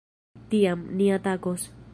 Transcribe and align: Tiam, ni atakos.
Tiam, 0.53 0.81
ni 0.97 1.13
atakos. 1.19 1.71